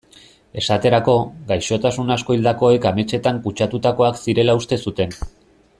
Esaterako, 0.61 1.13
gaixotasun 1.51 2.09
asko 2.15 2.37
hildakoek 2.37 2.89
ametsetan 2.93 3.39
kutsatutakoak 3.47 4.23
zirela 4.25 4.57
uste 4.63 4.81
zuten. 4.89 5.15